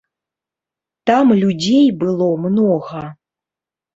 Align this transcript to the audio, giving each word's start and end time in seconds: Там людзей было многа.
Там 1.09 1.27
людзей 1.41 1.87
было 2.05 2.27
многа. 2.45 3.03